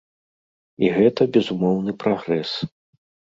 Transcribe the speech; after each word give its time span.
І 0.85 0.89
гэта 0.95 1.27
безумоўны 1.35 1.91
прагрэс. 2.05 2.57